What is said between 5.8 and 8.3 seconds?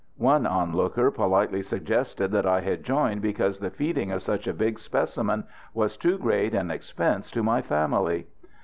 too great an expense to my family.